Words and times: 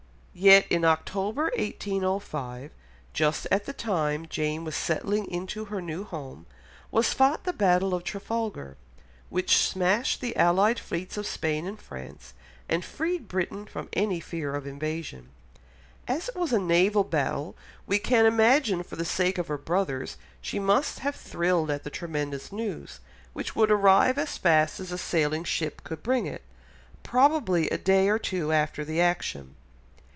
Yet 0.33 0.65
in 0.69 0.85
October 0.85 1.51
1805, 1.57 2.71
just 3.13 3.47
at 3.51 3.65
the 3.65 3.73
time 3.73 4.27
Jane 4.29 4.63
was 4.63 4.77
settling 4.77 5.29
into 5.29 5.65
her 5.65 5.81
new 5.81 6.05
home, 6.05 6.45
was 6.89 7.11
fought 7.11 7.43
the 7.43 7.51
Battle 7.51 7.93
of 7.93 8.05
Trafalgar, 8.05 8.77
which 9.29 9.57
smashed 9.57 10.21
the 10.21 10.33
allied 10.37 10.79
fleets 10.79 11.17
of 11.17 11.27
Spain 11.27 11.67
and 11.67 11.77
France, 11.77 12.33
and 12.69 12.85
freed 12.85 13.27
Britain 13.27 13.65
from 13.65 13.89
any 13.91 14.21
fear 14.21 14.55
of 14.55 14.65
invasion. 14.65 15.31
As 16.07 16.29
it 16.29 16.37
was 16.37 16.53
a 16.53 16.59
naval 16.59 17.03
battle, 17.03 17.53
we 17.85 17.99
can 17.99 18.25
imagine 18.25 18.83
for 18.83 18.95
the 18.95 19.03
sake 19.05 19.37
of 19.37 19.49
her 19.49 19.57
brothers 19.57 20.15
she 20.39 20.59
must 20.59 20.99
have 20.99 21.13
thrilled 21.15 21.69
at 21.69 21.83
the 21.83 21.89
tremendous 21.89 22.53
news, 22.53 23.01
which 23.33 23.53
would 23.53 23.69
arrive 23.69 24.17
as 24.17 24.37
fast 24.37 24.79
as 24.79 24.93
a 24.93 24.97
sailing 24.97 25.43
ship 25.43 25.83
could 25.83 26.01
bring 26.01 26.25
it—probably 26.25 27.69
a 27.69 27.77
day 27.77 28.07
or 28.07 28.17
two 28.17 28.53
after 28.53 28.85
the 28.85 29.01
action. 29.01 29.55